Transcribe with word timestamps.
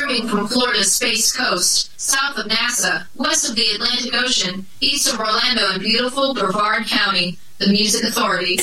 disturbing 0.00 0.28
from 0.28 0.46
Florida's 0.46 0.92
Space 0.92 1.30
Coast, 1.30 1.90
south 2.00 2.38
of 2.38 2.46
NASA, 2.46 3.06
west 3.16 3.48
of 3.48 3.54
the 3.54 3.70
Atlantic 3.74 4.14
Ocean, 4.14 4.66
east 4.80 5.12
of 5.12 5.20
Orlando 5.20 5.72
in 5.74 5.80
beautiful 5.80 6.32
Brevard 6.32 6.86
County, 6.86 7.38
the 7.58 7.68
Music 7.68 8.04
Authority. 8.04 8.56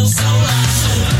feel 0.00 0.06
so 0.06 0.24
alive. 0.24 1.19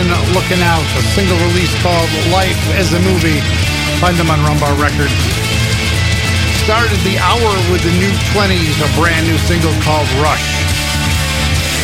Houston 0.00 0.32
Looking 0.32 0.62
Out, 0.64 0.86
a 0.96 1.02
single 1.12 1.36
release 1.52 1.72
called 1.82 2.08
Life 2.32 2.56
as 2.80 2.92
a 2.96 3.00
Movie. 3.04 3.40
Find 4.00 4.16
them 4.16 4.32
on 4.32 4.40
Rum 4.40 4.56
Bar 4.56 4.72
Records. 4.80 5.12
Started 6.64 6.96
the 7.04 7.20
hour 7.20 7.52
with 7.68 7.84
the 7.84 7.92
New 8.00 8.08
Twentys, 8.32 8.80
a 8.80 8.88
brand 8.96 9.28
new 9.28 9.36
single 9.44 9.72
called 9.84 10.08
Rush. 10.24 10.48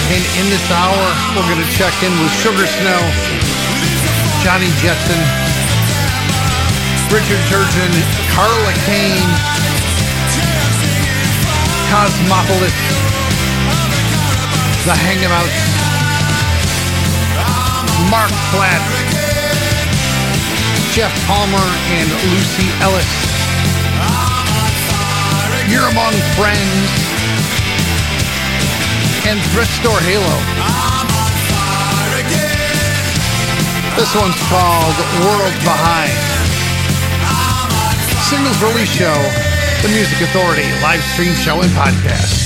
And 0.09 0.25
in 0.41 0.49
this 0.49 0.65
hour, 0.73 1.05
we're 1.37 1.45
going 1.45 1.61
to 1.61 1.73
check 1.77 1.93
in 2.01 2.13
with 2.25 2.33
Sugar 2.41 2.65
Snow, 2.65 3.01
Johnny 4.41 4.73
Jetson, 4.81 5.21
Richard 7.13 7.43
Turgeon, 7.53 7.93
Carla 8.33 8.73
Kane, 8.89 9.29
Cosmopolis, 11.93 12.77
The 14.89 14.97
Hangouts, 15.05 15.76
Mark 18.11 18.31
Platt, 18.53 18.83
Jeff 20.93 21.13
Palmer, 21.27 21.69
and 21.97 22.09
Lucy 22.31 22.69
Ellis. 22.85 23.09
You're 25.69 25.89
Among 25.89 26.15
Friends 26.37 26.89
and 29.27 29.41
Thrift 29.51 29.73
Store 29.73 29.99
Halo. 30.01 30.37
This 33.97 34.15
one's 34.15 34.37
called 34.47 34.97
World 35.25 35.57
Behind. 35.65 36.13
Singles 38.29 38.63
Release 38.63 38.91
Show, 38.91 39.17
The 39.83 39.89
Music 39.89 40.21
Authority, 40.21 40.69
live 40.83 41.03
stream 41.03 41.35
show 41.35 41.61
and 41.63 41.71
podcast. 41.73 42.46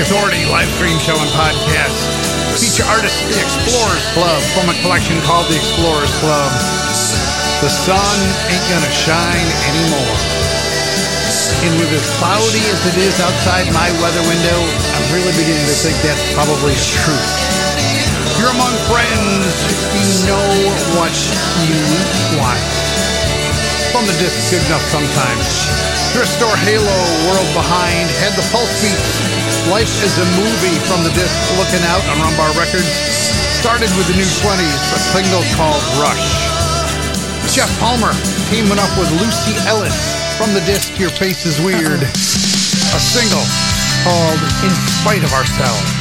Authority 0.00 0.48
live 0.48 0.64
stream 0.80 0.96
show 0.96 1.12
and 1.12 1.28
podcast. 1.36 1.92
Feature 2.56 2.88
artist 2.88 3.20
The 3.28 3.36
Explorers 3.36 4.00
Club 4.16 4.40
from 4.56 4.72
a 4.72 4.76
collection 4.80 5.20
called 5.28 5.44
The 5.52 5.60
Explorers 5.60 6.08
Club. 6.24 6.48
The 7.60 7.68
sun 7.68 8.16
ain't 8.48 8.64
gonna 8.72 8.88
shine 8.96 9.48
anymore. 9.68 10.16
And 11.68 11.76
with 11.76 11.92
as 11.92 12.08
cloudy 12.16 12.64
as 12.72 12.80
it 12.88 12.96
is 12.96 13.20
outside 13.20 13.68
my 13.76 13.92
weather 14.00 14.24
window, 14.24 14.58
I'm 14.64 15.06
really 15.12 15.36
beginning 15.36 15.68
to 15.68 15.76
think 15.84 16.00
that's 16.00 16.24
probably 16.32 16.72
truth. 16.80 17.30
You're 18.40 18.56
among 18.56 18.72
friends. 18.88 19.52
You 20.00 20.32
know 20.32 20.48
what 20.96 21.12
you 21.68 21.76
want. 22.40 22.64
From 23.92 24.08
the 24.08 24.16
disc, 24.16 24.48
good 24.48 24.64
enough 24.64 24.82
sometimes. 24.88 25.90
Restore 26.16 26.56
Halo, 26.66 26.98
World 27.30 27.50
Behind, 27.54 28.08
Head 28.18 28.34
the 28.34 28.42
Pulse 28.50 28.72
Beats, 28.82 29.39
Life 29.70 30.02
is 30.02 30.18
a 30.18 30.26
Movie 30.34 30.82
from 30.90 31.06
the 31.06 31.14
disc 31.14 31.30
Looking 31.54 31.86
Out 31.86 32.02
on 32.10 32.18
Rum 32.18 32.34
Bar 32.34 32.50
Records. 32.58 32.90
Started 33.62 33.86
with 33.94 34.10
the 34.10 34.18
New 34.18 34.26
Twentys, 34.42 34.82
a 34.90 34.98
single 34.98 35.46
called 35.54 35.78
Rush. 36.02 36.26
Jeff 37.54 37.70
Palmer 37.78 38.10
teaming 38.50 38.82
up 38.82 38.90
with 38.98 39.08
Lucy 39.22 39.54
Ellis 39.70 39.94
from 40.36 40.52
the 40.54 40.60
disc 40.66 40.98
Your 40.98 41.10
Face 41.10 41.46
is 41.46 41.60
Weird. 41.60 42.02
A 42.02 42.98
single 42.98 43.46
called 44.02 44.42
In 44.66 44.74
Spite 44.98 45.22
of 45.22 45.32
Ourselves. 45.32 45.99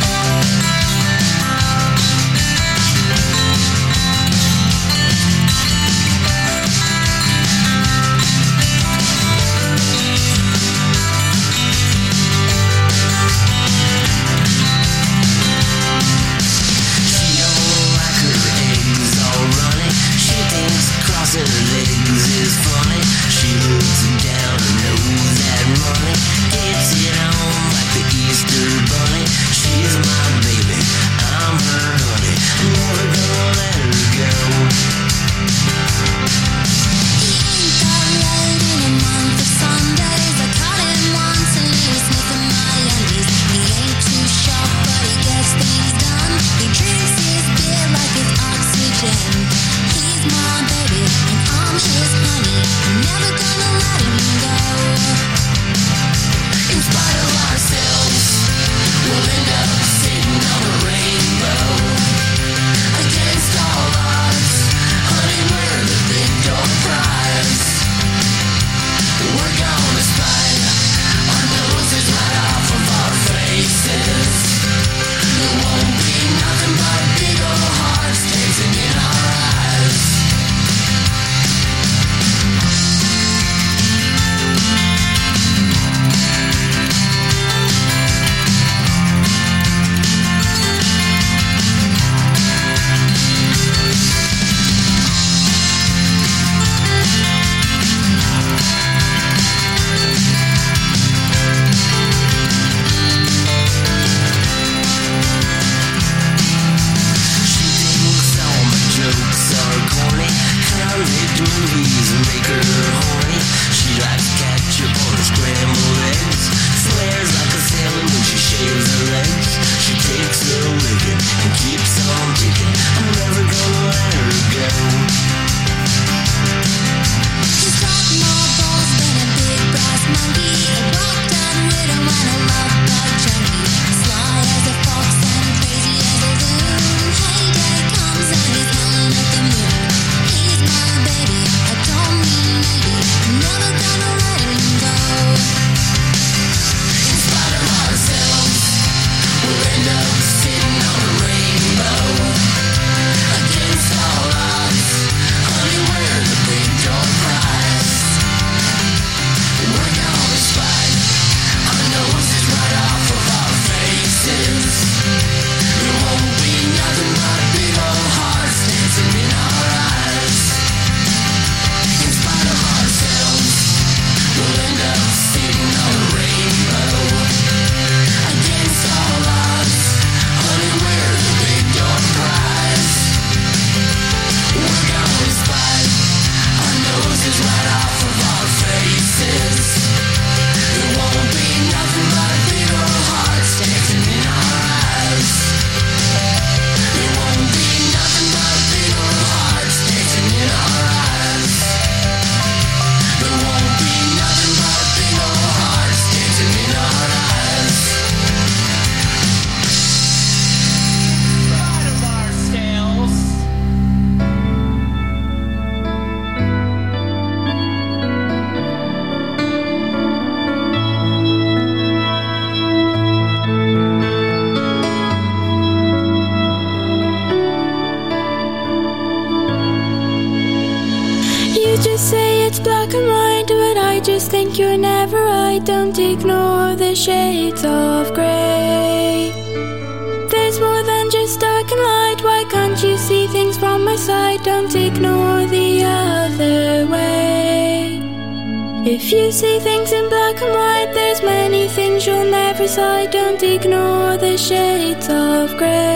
If 249.11 249.15
you 249.15 249.31
see 249.31 249.57
things 249.59 249.91
in 249.91 250.07
black 250.07 250.39
and 250.39 250.53
white, 250.53 250.93
there's 250.93 251.23
many 251.23 251.67
things 251.67 252.05
you'll 252.05 252.29
never 252.29 252.67
see. 252.67 253.07
Don't 253.07 253.41
ignore 253.41 254.17
the 254.17 254.37
shades 254.37 255.09
of 255.09 255.57
grey. 255.57 255.88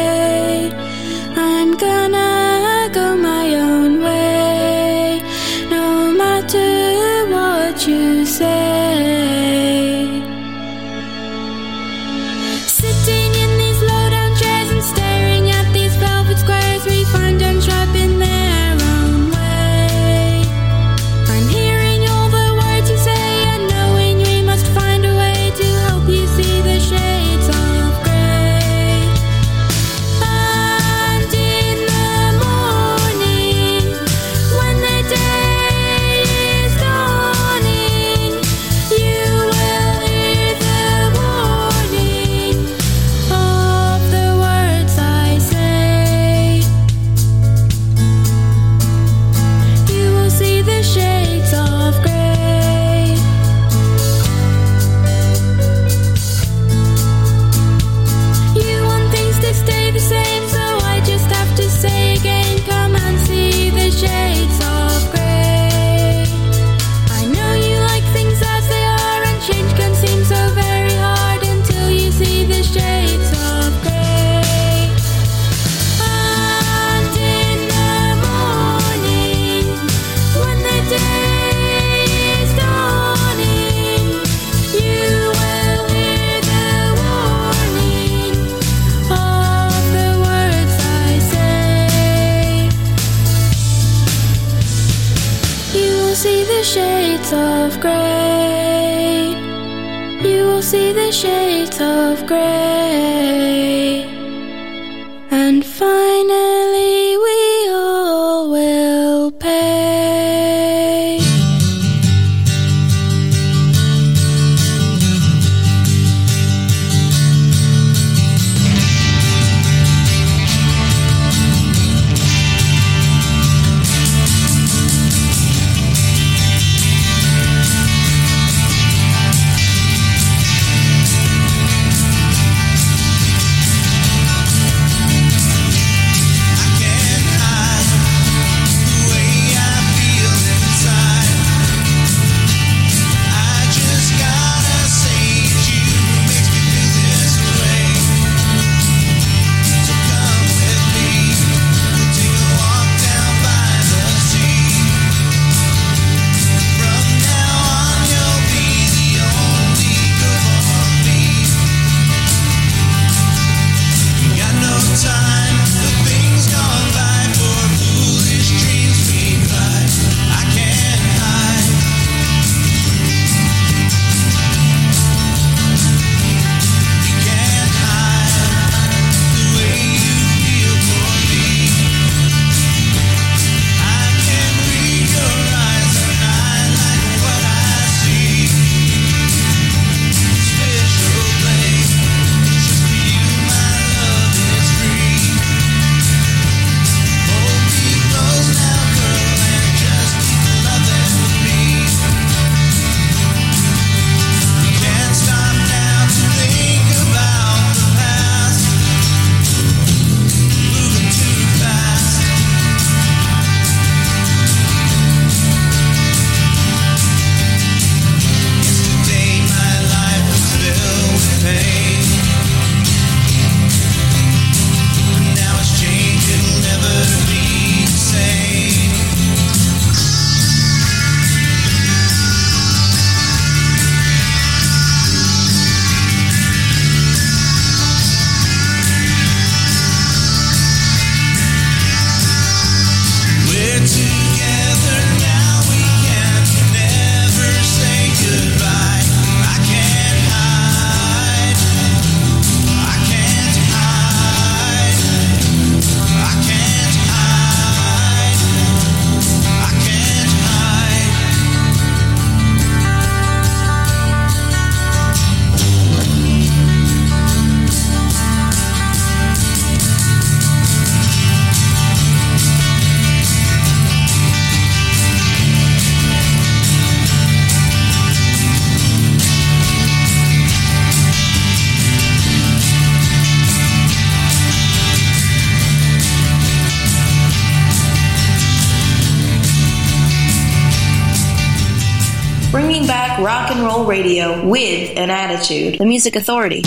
soul 293.83 293.89
radio 293.89 294.45
with 294.47 294.97
an 294.97 295.09
attitude. 295.09 295.77
The 295.79 295.85
Music 295.85 296.15
Authority. 296.15 296.61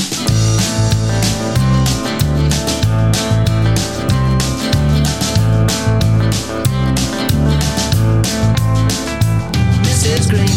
Mrs. 9.84 10.30
Green. 10.30 10.56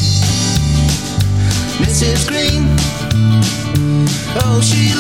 Mrs. 1.79 2.27
Green. 2.27 2.65
Oh, 4.41 4.61
she 4.61 4.93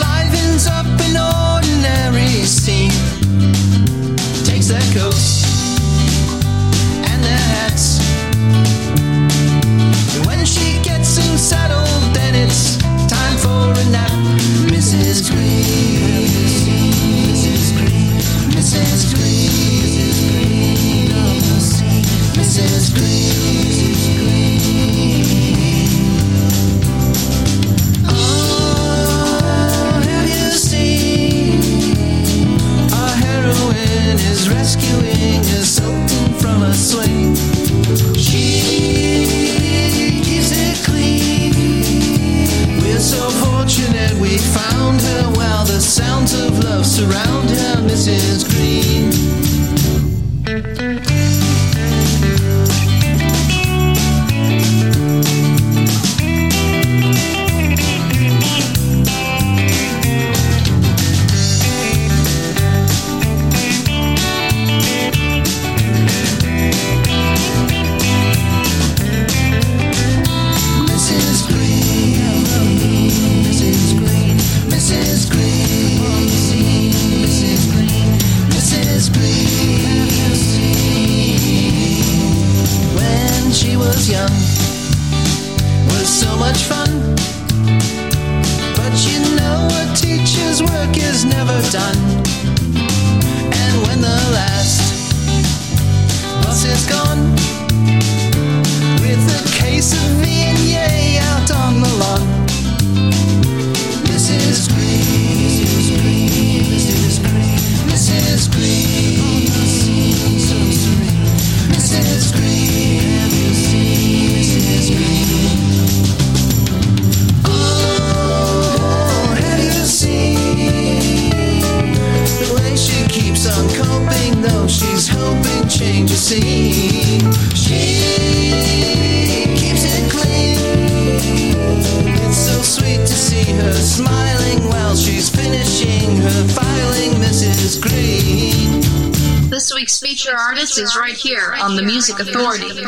authority. 142.17 142.83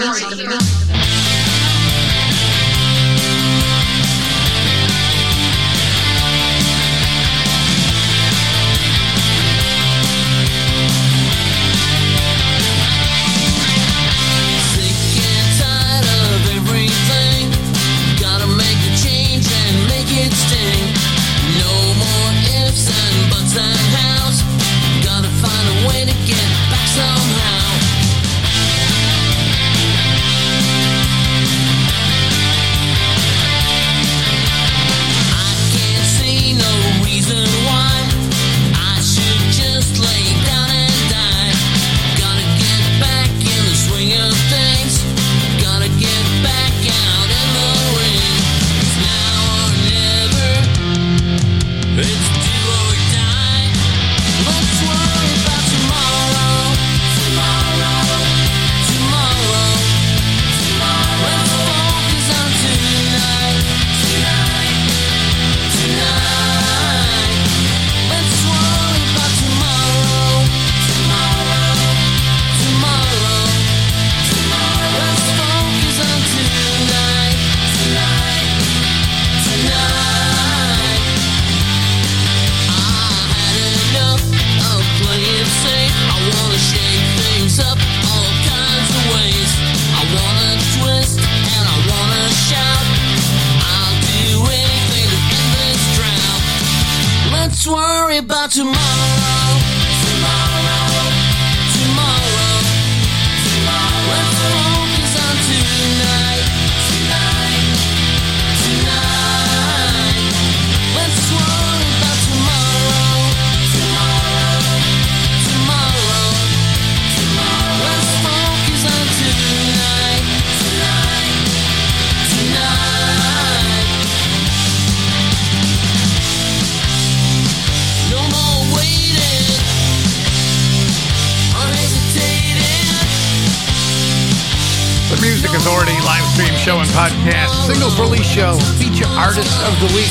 Music 135.21 135.53
Authority 135.53 135.93
live 136.01 136.25
stream 136.33 136.49
show 136.57 136.81
and 136.81 136.89
podcast, 136.97 137.53
singles 137.69 137.93
release 138.01 138.25
show, 138.25 138.57
feature 138.81 139.05
artist 139.13 139.53
of 139.69 139.73
the 139.77 139.85
week, 139.93 140.09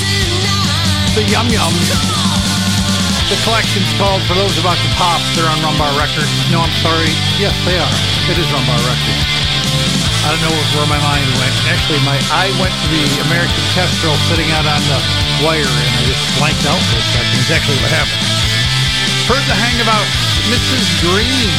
the 1.19 1.27
Yum 1.27 1.51
Yum. 1.51 1.75
The 3.27 3.35
collection's 3.43 3.91
called 3.99 4.23
For 4.31 4.39
Those 4.39 4.55
About 4.63 4.79
to 4.79 4.91
Pop. 4.95 5.19
They're 5.35 5.51
on 5.51 5.59
Rum 5.67 5.75
Bar 5.83 5.91
Records. 5.99 6.31
No, 6.55 6.63
I'm 6.63 6.71
sorry. 6.79 7.11
Yes, 7.43 7.51
they 7.67 7.75
are. 7.75 7.95
It 8.31 8.39
is 8.39 8.47
Rum 8.55 8.63
Bar 8.71 8.79
Records. 8.87 9.27
I 10.23 10.31
don't 10.31 10.43
know 10.47 10.55
where 10.79 10.87
my 10.87 11.03
mind 11.03 11.27
went. 11.43 11.55
Actually, 11.67 11.99
my 12.07 12.19
eye 12.31 12.55
went 12.63 12.71
to 12.71 12.87
the 12.95 13.07
American 13.27 13.65
Kestrel 13.75 14.15
sitting 14.31 14.47
out 14.55 14.63
on 14.63 14.79
the 14.87 14.99
wire, 15.43 15.67
and 15.67 15.91
I 15.91 16.03
just 16.07 16.23
blanked 16.39 16.63
out 16.71 16.79
for 16.87 17.03
a 17.03 17.07
second. 17.19 17.51
Actually 17.51 17.83
what 17.83 17.91
happened. 17.91 18.23
Heard 19.27 19.43
the 19.51 19.59
hang 19.59 19.75
about 19.83 20.07
Mrs. 20.55 20.87
Green. 21.03 21.51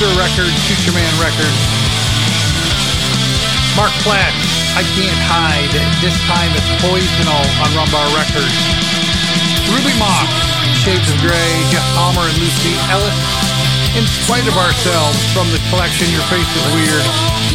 Stir 0.00 0.08
Records, 0.16 0.56
Future 0.68 0.96
Man 0.96 1.12
Records. 1.20 2.01
Mark 3.72 3.92
Platt, 4.04 4.36
I 4.76 4.84
Can't 4.92 5.22
Hide. 5.32 5.72
This 6.04 6.12
time 6.28 6.52
it's 6.52 6.68
Poisonal 6.84 7.44
on 7.64 7.68
Rum 7.72 7.88
Bar 7.88 8.04
Records. 8.12 8.58
Ruby 9.72 9.96
Mock, 9.96 10.28
Shades 10.76 11.08
of 11.08 11.16
Grey, 11.24 11.52
Jeff 11.72 11.84
Palmer 11.96 12.20
and 12.20 12.36
Lucy 12.36 12.76
Ellis. 12.92 13.16
In 13.96 14.04
Spite 14.04 14.44
of 14.44 14.56
Ourselves 14.60 15.16
from 15.32 15.48
the 15.56 15.60
collection 15.72 16.04
Your 16.12 16.24
Face 16.28 16.48
is 16.52 16.66
Weird, 16.76 17.06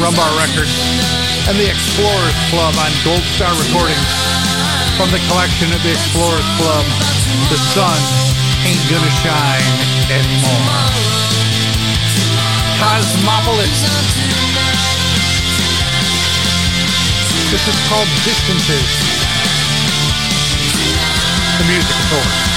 Rum 0.02 0.18
Bar 0.18 0.34
Records. 0.42 0.74
And 1.46 1.54
the 1.54 1.70
Explorers 1.70 2.38
Club 2.50 2.74
on 2.82 2.90
Gold 3.06 3.26
Star 3.38 3.54
Recordings 3.54 4.14
from 4.98 5.14
the 5.14 5.22
collection 5.30 5.70
of 5.70 5.82
the 5.86 5.94
Explorers 5.94 6.50
Club, 6.58 6.86
The 7.54 7.62
Sun 7.78 8.00
Ain't 8.66 8.82
Gonna 8.90 9.14
Shine 9.22 9.70
Anymore. 10.10 10.82
Cosmopolis. 12.82 14.47
This 17.50 17.66
is 17.66 17.88
called 17.88 18.10
Distances. 18.26 18.84
The 21.58 21.64
Music 21.64 21.96
Authority. 21.96 22.57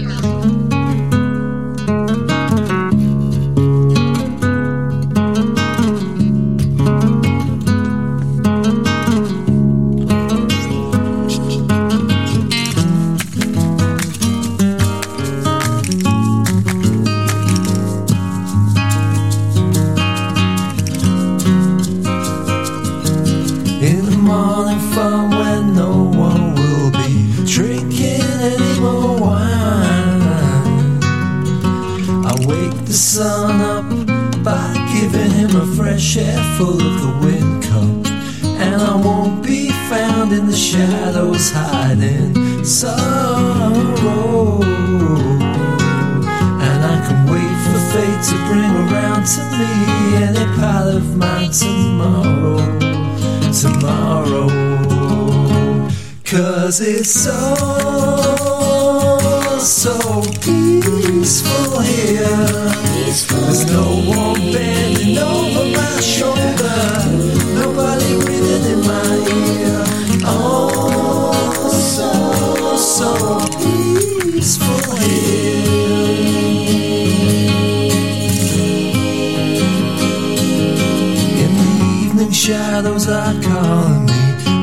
shadows 82.41 83.07
are 83.07 83.39
calling 83.43 84.05
me, 84.07 84.13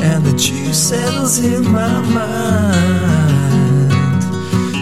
and 0.02 0.24
the 0.24 0.32
juice 0.36 0.88
settles 0.88 1.38
in 1.38 1.62
my 1.62 2.00
mind. 2.00 3.92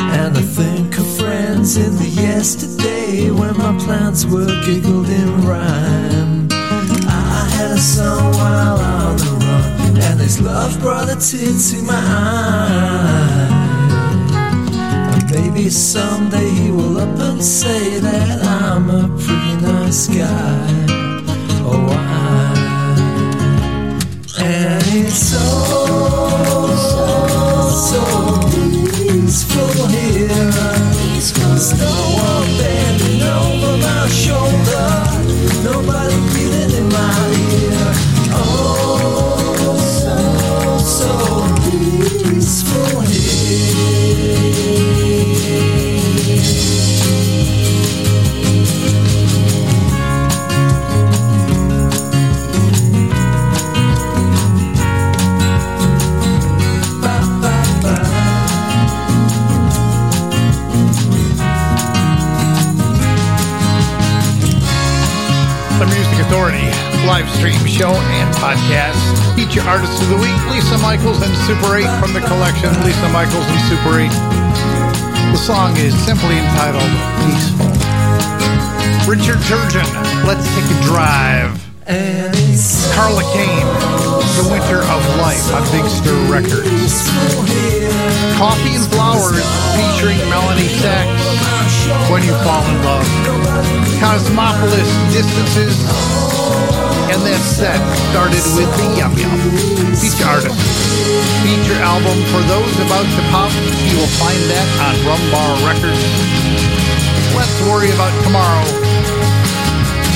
And 0.01 0.34
I 0.34 0.40
think 0.40 0.97
of 0.97 1.07
friends 1.18 1.76
in 1.76 1.94
the 1.97 2.09
yesterday 2.09 3.30
when 3.30 3.55
my 3.59 3.78
plans 3.84 4.26
were 4.26 4.47
giggled 4.64 5.11
in 5.11 5.42
rhyme. 5.42 6.49
I 6.51 7.47
had 7.57 7.72
a 7.72 7.78
song 7.78 8.32
while 8.32 8.80
on 8.80 9.16
the 9.18 9.32
run, 9.44 10.01
and 10.01 10.18
his 10.18 10.40
love 10.40 10.80
brought 10.80 11.11
a 11.11 11.16
tear 11.16 11.53
to 11.53 11.82
my 11.82 12.01
eye. 12.01 13.51
And 15.12 15.30
maybe 15.32 15.68
someday 15.68 16.49
he 16.49 16.70
will 16.70 16.97
up 16.97 17.18
and 17.18 17.44
say 17.44 17.99
that 18.01 18.42
I'm 18.42 18.88
a 18.88 19.07
pretty 19.22 19.57
nice 19.61 20.09
guy. 20.09 20.86
Oh, 21.68 21.88
I 21.90 22.36
so 25.11 25.86
peaceful 28.90 29.86
here. 29.88 30.28
There. 32.59 32.76
Live 67.16 67.32
stream 67.32 67.64
show 67.64 67.96
and 68.20 68.28
podcast. 68.36 69.00
Feature 69.32 69.64
artists 69.64 70.02
of 70.02 70.08
the 70.10 70.20
week, 70.20 70.36
Lisa 70.52 70.76
Michaels 70.84 71.22
and 71.24 71.32
Super 71.48 71.80
8 71.80 71.88
from 71.96 72.12
the 72.12 72.20
collection 72.20 72.68
Lisa 72.84 73.08
Michaels 73.08 73.48
and 73.48 73.60
Super 73.72 74.04
8. 74.04 74.12
The 75.32 75.40
song 75.40 75.72
is 75.80 75.96
simply 76.04 76.36
entitled 76.36 76.92
Peaceful. 77.24 77.72
Richard 79.08 79.40
Turgeon, 79.48 79.88
Let's 80.28 80.44
Take 80.52 80.68
a 80.68 80.78
Drive. 80.84 81.56
Carla 82.92 83.24
Kane, 83.32 83.64
The 84.36 84.52
Winter 84.52 84.84
of 84.84 85.00
Life 85.16 85.48
on 85.56 85.64
Big 85.72 85.88
Stir 85.88 86.20
Records. 86.28 87.00
Coffee 88.36 88.76
and 88.76 88.84
Flowers 88.92 89.40
featuring 89.72 90.20
Melanie 90.28 90.68
Sachs, 90.84 92.12
When 92.12 92.20
You 92.28 92.36
Fall 92.44 92.60
in 92.60 92.76
Love. 92.84 93.08
Cosmopolis 94.04 94.92
Distances, 95.14 96.86
and 97.07 97.22
that 97.22 97.38
set 97.38 97.78
started 98.11 98.42
with 98.59 98.70
the 98.82 98.86
Yum 98.98 99.14
Yum. 99.14 99.30
Feature 99.94 100.26
artist. 100.26 100.59
Feature 101.46 101.78
album 101.78 102.18
for 102.34 102.42
those 102.50 102.74
about 102.82 103.07
to 103.07 103.22
pop. 103.30 103.52
You 103.86 104.02
will 104.02 104.14
find 104.18 104.40
that 104.50 104.66
on 104.82 104.94
Rum 105.07 105.22
Bar 105.30 105.50
Records. 105.70 106.02
Let's 107.38 107.54
worry 107.70 107.94
about 107.94 108.11
tomorrow. 108.26 108.66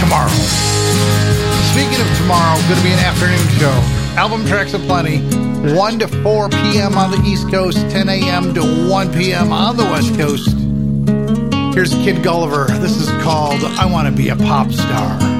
Tomorrow. 0.02 0.34
Speaking 1.70 2.02
of 2.02 2.10
tomorrow, 2.18 2.58
going 2.66 2.82
to 2.82 2.82
be 2.82 2.90
an 2.90 2.98
afternoon 3.06 3.46
show. 3.58 3.76
Album 4.18 4.44
tracks 4.44 4.74
aplenty. 4.74 5.22
1 5.76 5.98
to 6.00 6.08
4 6.08 6.48
p.m. 6.48 6.98
on 6.98 7.10
the 7.12 7.22
East 7.22 7.50
Coast, 7.50 7.78
10 7.90 8.08
a.m. 8.08 8.52
to 8.54 8.88
1 8.88 9.12
p.m. 9.12 9.52
on 9.52 9.76
the 9.76 9.84
West 9.84 10.14
Coast. 10.18 10.56
Here's 11.74 11.94
Kid 12.02 12.24
Gulliver. 12.24 12.66
This 12.80 12.96
is 12.96 13.08
called 13.22 13.62
I 13.62 13.86
Want 13.86 14.08
to 14.08 14.12
Be 14.12 14.30
a 14.30 14.36
Pop 14.36 14.72
Star. 14.72 15.39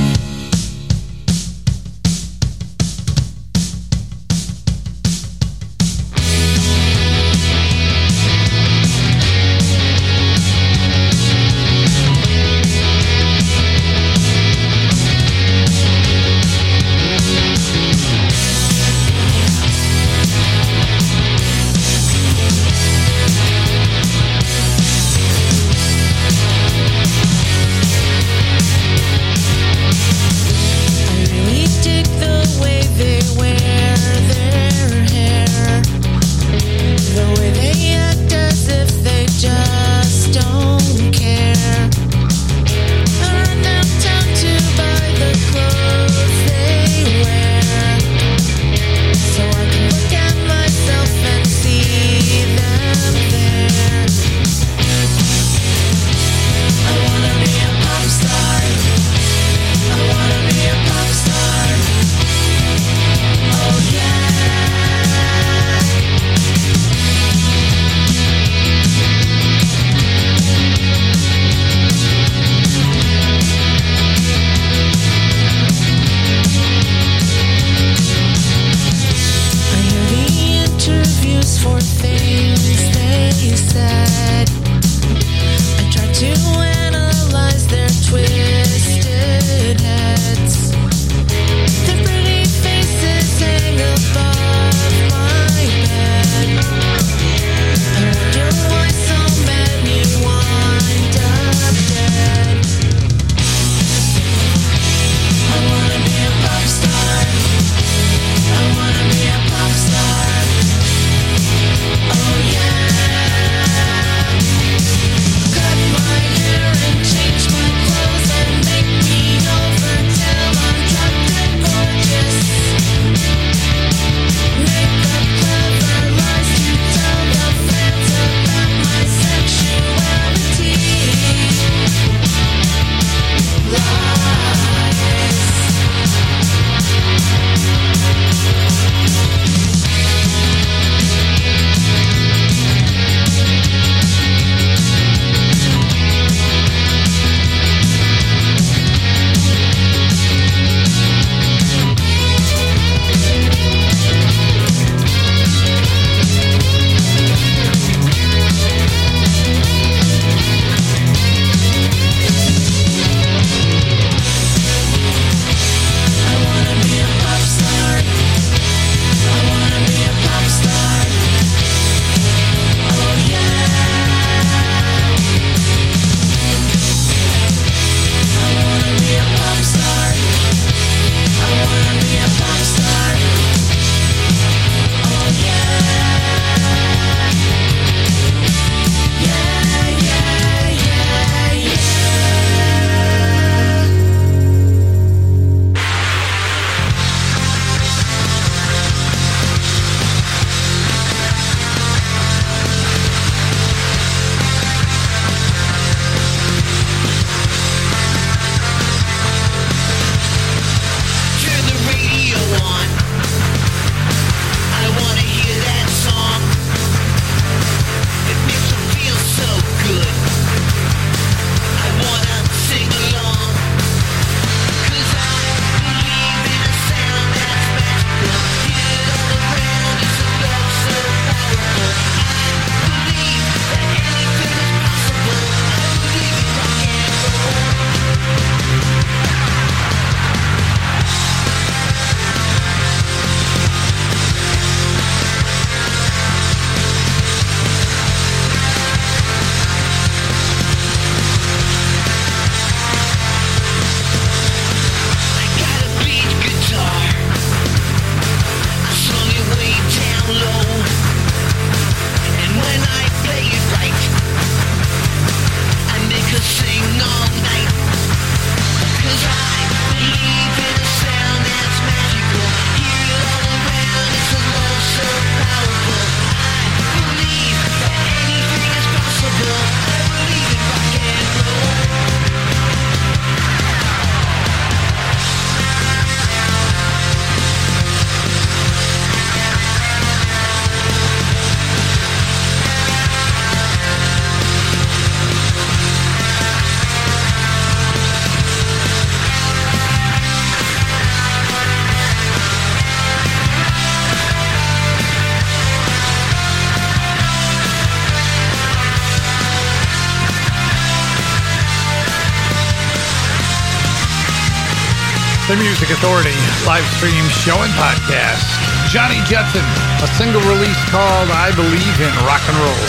The 315.51 315.59
Music 315.59 315.91
Authority 315.91 316.31
live 316.63 316.87
stream 316.95 317.27
show 317.27 317.59
and 317.59 317.75
podcast. 317.75 318.47
Johnny 318.87 319.19
Jetson, 319.27 319.59
a 319.99 320.07
single 320.15 320.39
release 320.47 320.79
called 320.87 321.27
I 321.27 321.51
Believe 321.59 321.97
in 321.99 322.13
Rock 322.23 322.39
and 322.47 322.55
Roll. 322.55 322.87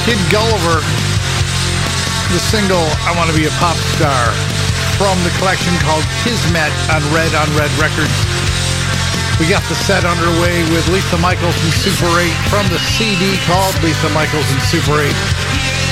Kid 0.00 0.16
Gulliver, 0.32 0.80
the 2.32 2.40
single 2.40 2.80
I 3.04 3.12
Want 3.20 3.28
to 3.28 3.36
Be 3.36 3.44
a 3.44 3.52
Pop 3.60 3.76
Star 4.00 4.32
from 4.96 5.12
the 5.20 5.28
collection 5.36 5.76
called 5.84 6.08
Kismet 6.24 6.72
on 6.88 7.04
Red 7.12 7.36
on 7.36 7.52
Red 7.52 7.68
Records. 7.76 8.16
We 9.36 9.44
got 9.44 9.60
the 9.68 9.76
set 9.76 10.08
underway 10.08 10.64
with 10.72 10.88
Lisa 10.88 11.20
Michaels 11.20 11.60
and 11.60 11.72
Super 11.84 12.08
8 12.16 12.32
from 12.48 12.64
the 12.72 12.80
CD 12.96 13.36
called 13.44 13.76
Lisa 13.84 14.08
Michaels 14.16 14.48
and 14.56 14.62
Super 14.64 15.04
8. 15.04 15.12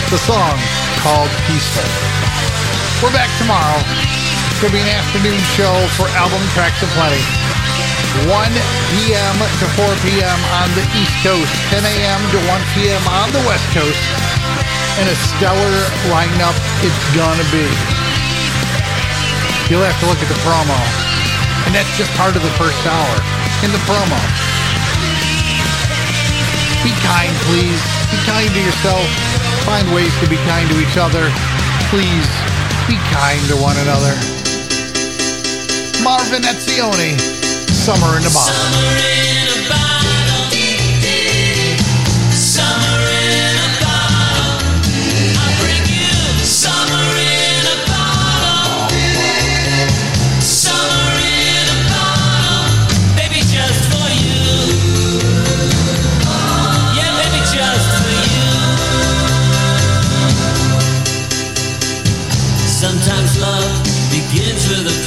The 0.09 0.17
song 0.25 0.57
called 1.05 1.29
Peaceful. 1.45 1.85
We're 3.05 3.13
back 3.13 3.29
tomorrow. 3.37 3.85
It's 4.59 4.67
going 4.67 4.75
to 4.75 4.83
be 4.83 4.91
an 4.91 4.99
afternoon 4.99 5.39
show 5.55 5.71
for 5.95 6.11
album 6.19 6.43
tracks 6.51 6.83
aplenty. 6.83 7.23
1 8.27 8.35
p.m. 8.91 9.37
to 9.63 9.67
4 9.79 9.87
p.m. 10.03 10.41
on 10.59 10.67
the 10.75 10.83
East 10.99 11.15
Coast, 11.23 11.47
10 11.71 11.87
a.m. 11.87 12.19
to 12.35 12.43
1 12.43 12.75
p.m. 12.75 12.99
on 13.07 13.31
the 13.31 13.39
West 13.47 13.63
Coast, 13.71 14.03
and 14.99 15.07
a 15.07 15.15
stellar 15.15 15.79
lineup 16.11 16.59
it's 16.83 17.07
gonna 17.15 17.47
be. 17.55 17.63
You'll 19.71 19.87
have 19.87 19.95
to 20.03 20.11
look 20.11 20.19
at 20.19 20.27
the 20.27 20.41
promo, 20.43 20.75
and 21.63 21.71
that's 21.71 21.95
just 21.95 22.11
part 22.19 22.35
of 22.35 22.43
the 22.43 22.51
first 22.59 22.83
hour 22.83 23.15
in 23.63 23.71
the 23.71 23.79
promo. 23.87 24.19
Be 26.83 26.91
kind, 27.07 27.31
please. 27.47 27.79
Be 28.11 28.19
kind 28.27 28.51
to 28.51 28.59
yourself. 28.59 29.07
Find 29.63 29.87
ways 29.95 30.11
to 30.19 30.27
be 30.27 30.35
kind 30.51 30.67
to 30.67 30.83
each 30.83 30.99
other. 30.99 31.31
Please 31.95 32.27
be 32.91 32.99
kind 33.15 33.39
to 33.47 33.57
one 33.63 33.79
another. 33.87 34.38
Marvin 36.09 36.43
Etzioni, 36.43 37.21
Summer 37.69 38.17
in 38.17 38.23
the 38.23 38.31
Bottle. 38.31 38.55
Summer 38.55 38.97
in 38.97 39.49
a 39.53 39.69
bottle. 39.69 40.49
Summer 42.33 43.01
in 43.13 43.57
a 47.67 47.87
bottle. 47.87 48.09
I 64.81 64.98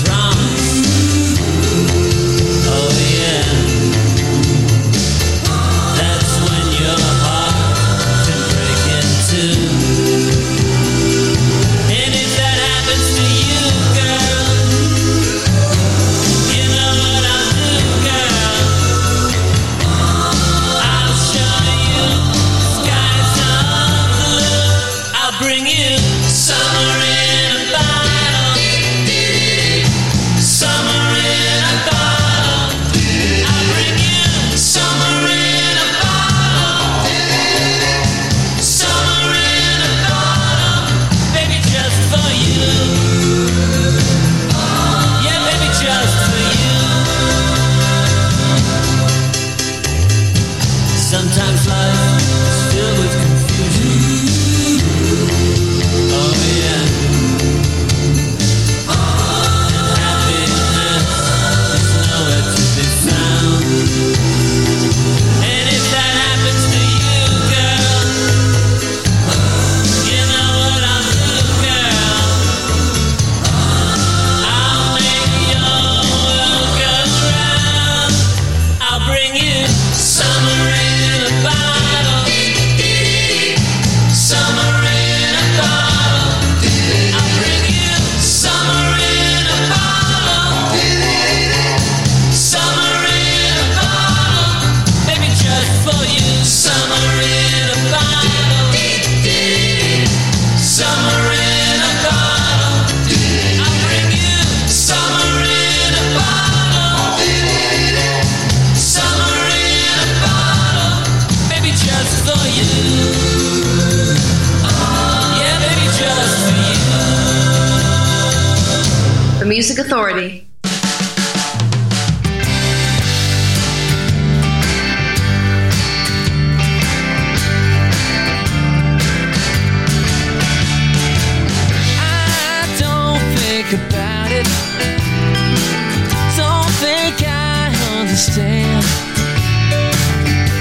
Don't 136.38 136.72
think 136.80 137.16
I 137.28 137.74
understand 138.00 138.84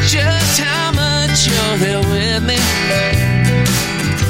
just 0.06 0.60
how 0.60 0.92
much 0.92 1.46
you're 1.48 1.76
there 1.78 2.02
with 2.10 2.42
me. 2.44 2.58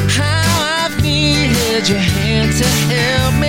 How 0.08 0.84
I've 0.84 1.02
needed 1.02 1.88
your 1.88 1.98
hand 1.98 2.52
to 2.58 2.66
help 2.92 3.39